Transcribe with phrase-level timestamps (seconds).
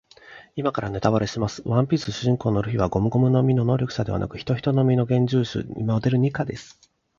[0.55, 1.61] 今からネタバレします。
[1.63, 6.79] ワンピース主人公のルフィはゴムゴムの実の能力者ではなく、ヒトヒトの実幻獣種モデルニカです。